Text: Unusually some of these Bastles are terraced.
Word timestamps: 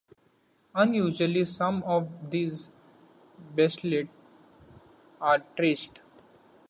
Unusually 0.73 1.45
some 1.45 1.83
of 1.83 2.31
these 2.31 2.71
Bastles 3.55 4.07
are 5.21 5.45
terraced. 5.55 6.01